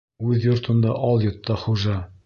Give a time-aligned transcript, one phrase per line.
[0.29, 2.01] Үҙ йортонда алйот та хужа.